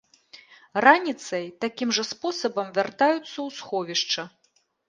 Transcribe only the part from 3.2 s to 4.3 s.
ў сховішча.